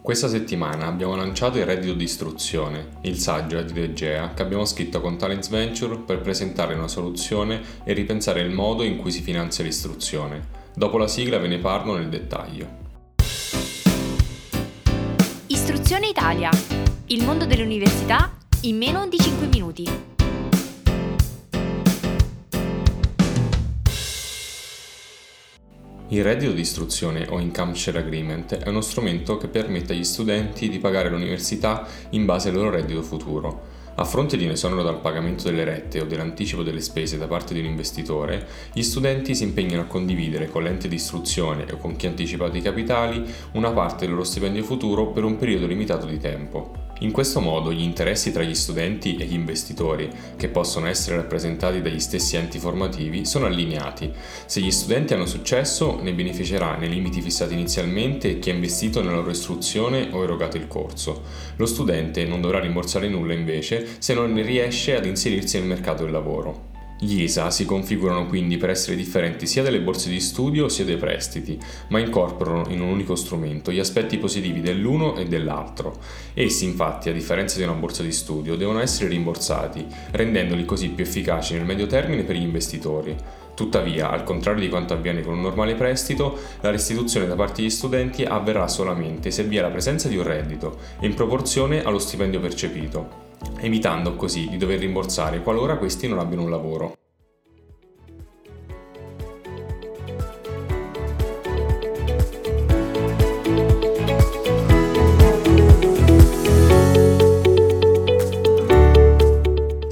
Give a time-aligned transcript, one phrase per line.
[0.00, 5.00] Questa settimana abbiamo lanciato il reddito di istruzione, il saggio di Egea che abbiamo scritto
[5.02, 9.64] con Talents Venture per presentare una soluzione e ripensare il modo in cui si finanzia
[9.64, 10.56] l'istruzione.
[10.74, 12.86] Dopo la sigla ve ne parlo nel dettaglio.
[15.48, 16.50] Istruzione Italia,
[17.06, 20.17] il mondo delle università in meno di 5 minuti.
[26.10, 30.70] Il reddito di istruzione o income share agreement è uno strumento che permette agli studenti
[30.70, 33.76] di pagare l'università in base al loro reddito futuro.
[33.96, 37.52] A fronte di un esonero dal pagamento delle rette o dell'anticipo delle spese da parte
[37.52, 41.94] di un investitore, gli studenti si impegnano a condividere con l'ente di istruzione o con
[41.96, 46.06] chi ha anticipato i capitali una parte del loro stipendio futuro per un periodo limitato
[46.06, 46.87] di tempo.
[47.00, 51.80] In questo modo gli interessi tra gli studenti e gli investitori, che possono essere rappresentati
[51.80, 54.10] dagli stessi enti formativi, sono allineati.
[54.46, 59.16] Se gli studenti hanno successo, ne beneficerà nei limiti fissati inizialmente chi ha investito nella
[59.16, 61.22] loro istruzione o erogato il corso.
[61.56, 66.12] Lo studente non dovrà rimborsare nulla invece se non riesce ad inserirsi nel mercato del
[66.12, 66.77] lavoro.
[67.00, 70.96] Gli ISA si configurano quindi per essere differenti sia dalle borse di studio sia dai
[70.96, 71.56] prestiti,
[71.90, 75.96] ma incorporano in un unico strumento gli aspetti positivi dell'uno e dell'altro.
[76.34, 81.04] Essi infatti, a differenza di una borsa di studio, devono essere rimborsati, rendendoli così più
[81.04, 83.16] efficaci nel medio termine per gli investitori.
[83.58, 87.70] Tuttavia, al contrario di quanto avviene con un normale prestito, la restituzione da parte degli
[87.70, 92.38] studenti avverrà solamente se vi è la presenza di un reddito in proporzione allo stipendio
[92.38, 93.26] percepito
[93.58, 97.07] evitando così di dover rimborsare qualora questi non abbiano un lavoro.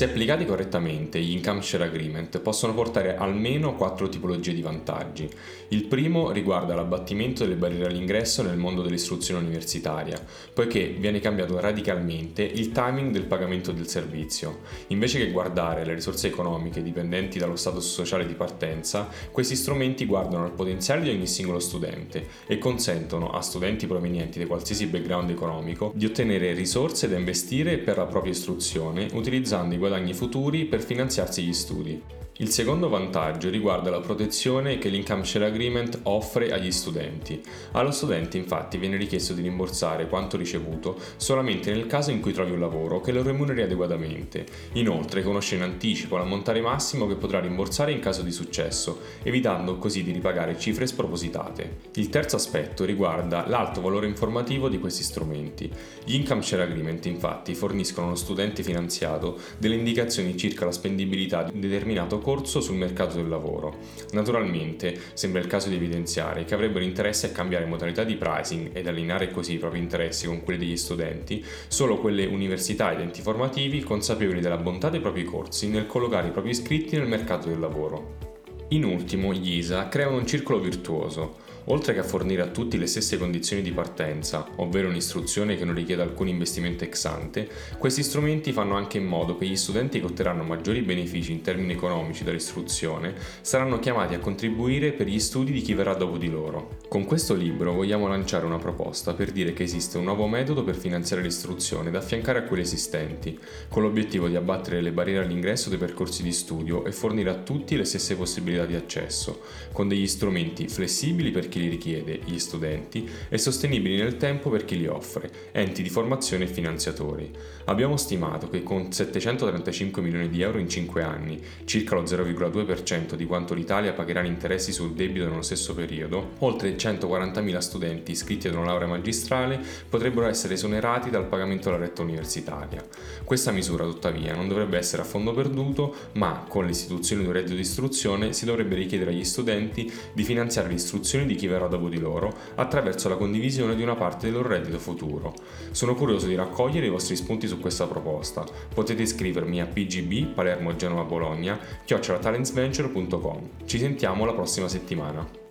[0.00, 5.28] Se applicati correttamente, gli income share agreement possono portare almeno quattro tipologie di vantaggi.
[5.68, 10.18] Il primo riguarda l'abbattimento delle barriere all'ingresso nel mondo dell'istruzione universitaria,
[10.54, 14.60] poiché viene cambiato radicalmente il timing del pagamento del servizio.
[14.86, 20.44] Invece che guardare le risorse economiche dipendenti dallo status sociale di partenza, questi strumenti guardano
[20.44, 25.92] al potenziale di ogni singolo studente e consentono a studenti provenienti da qualsiasi background economico
[25.94, 31.42] di ottenere risorse da investire per la propria istruzione utilizzando i guadagni futuri per finanziarsi
[31.42, 32.19] gli studi.
[32.40, 37.38] Il secondo vantaggio riguarda la protezione che l'Income Share Agreement offre agli studenti.
[37.72, 42.52] Allo studente infatti viene richiesto di rimborsare quanto ricevuto solamente nel caso in cui trovi
[42.52, 44.46] un lavoro che lo remuneri adeguatamente.
[44.72, 50.02] Inoltre conosce in anticipo l'ammontare massimo che potrà rimborsare in caso di successo, evitando così
[50.02, 51.76] di ripagare cifre spropositate.
[51.96, 55.70] Il terzo aspetto riguarda l'alto valore informativo di questi strumenti.
[56.06, 61.52] Gli Income Share Agreement infatti forniscono allo studente finanziato delle indicazioni circa la spendibilità di
[61.52, 63.78] un determinato corso corso sul mercato del lavoro.
[64.12, 68.86] Naturalmente sembra il caso di evidenziare che avrebbero interesse a cambiare modalità di pricing ed
[68.86, 73.82] allineare così i propri interessi con quelli degli studenti solo quelle università ed enti formativi
[73.82, 78.28] consapevoli della bontà dei propri corsi nel collocare i propri iscritti nel mercato del lavoro.
[78.68, 81.48] In ultimo, gli ISA creano un circolo virtuoso.
[81.64, 85.74] Oltre che a fornire a tutti le stesse condizioni di partenza, ovvero un'istruzione che non
[85.74, 87.48] richieda alcun investimento ex ante,
[87.78, 91.74] questi strumenti fanno anche in modo che gli studenti che otterranno maggiori benefici in termini
[91.74, 96.78] economici dall'istruzione saranno chiamati a contribuire per gli studi di chi verrà dopo di loro.
[96.88, 100.76] Con questo libro vogliamo lanciare una proposta per dire che esiste un nuovo metodo per
[100.76, 103.38] finanziare l'istruzione da affiancare a quelli esistenti,
[103.68, 107.76] con l'obiettivo di abbattere le barriere all'ingresso dei percorsi di studio e fornire a tutti
[107.76, 113.06] le stesse possibilità di accesso, con degli strumenti flessibili per chi li richiede, gli studenti,
[113.28, 117.30] e sostenibili nel tempo per chi li offre, enti di formazione e finanziatori.
[117.66, 123.26] Abbiamo stimato che con 735 milioni di euro in 5 anni, circa lo 0,2% di
[123.26, 128.54] quanto l'Italia pagherà in interessi sul debito nello stesso periodo, oltre 140.000 studenti iscritti ad
[128.54, 132.82] una laurea magistrale potrebbero essere esonerati dal pagamento della retta universitaria.
[133.24, 137.54] Questa misura, tuttavia, non dovrebbe essere a fondo perduto, ma con l'istituzione di un reddito
[137.54, 141.98] di istruzione si dovrebbe richiedere agli studenti di finanziare l'istruzione di chi verrà dopo di
[141.98, 145.32] loro attraverso la condivisione di una parte del loro reddito futuro.
[145.70, 148.44] Sono curioso di raccogliere i vostri spunti su questa proposta.
[148.72, 153.48] Potete iscrivermi a pgb palermo genova bologna chiocciolatalentsventure.com.
[153.64, 155.49] Ci sentiamo la prossima settimana.